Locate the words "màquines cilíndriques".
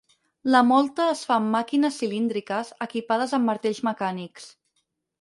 1.57-2.75